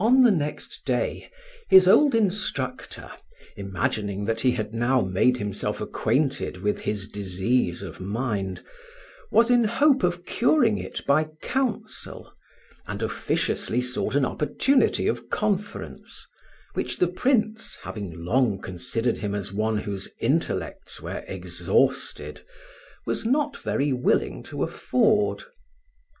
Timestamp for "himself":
5.36-5.80